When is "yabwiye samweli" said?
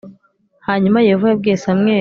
1.31-1.89